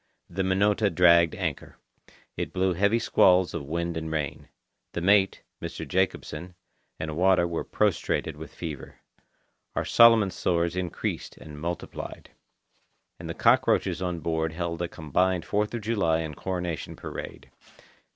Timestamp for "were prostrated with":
7.47-8.51